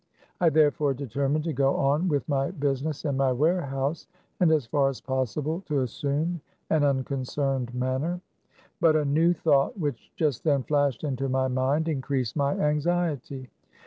I 0.39 0.49
therefore 0.49 0.95
determined 0.95 1.43
to 1.43 1.53
go 1.53 1.75
on 1.75 2.07
with 2.07 2.27
my 2.27 2.49
busi 2.49 2.85
ness 2.85 3.05
in 3.05 3.17
my 3.17 3.31
warehouse, 3.31 4.07
and 4.39 4.51
as 4.51 4.65
far 4.65 4.89
as 4.89 4.99
possible 4.99 5.61
to 5.67 5.81
assume 5.81 6.41
an 6.71 6.83
unconcerned 6.83 7.71
manner. 7.75 8.19
But 8.79 8.95
a 8.95 9.05
new 9.05 9.31
thought 9.31 9.77
which 9.77 10.11
just 10.15 10.43
then 10.43 10.63
flashed 10.63 11.03
into 11.03 11.29
my 11.29 11.47
mind, 11.49 11.87
increased 11.87 12.35
my 12.35 12.53
anxiety. 12.55 13.51